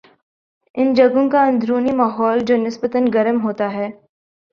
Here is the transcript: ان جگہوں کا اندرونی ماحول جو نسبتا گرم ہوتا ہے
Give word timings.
ان 0.75 0.93
جگہوں 0.93 1.27
کا 1.29 1.43
اندرونی 1.45 1.91
ماحول 1.95 2.39
جو 2.45 2.57
نسبتا 2.57 2.99
گرم 3.13 3.41
ہوتا 3.43 3.71
ہے 3.73 3.89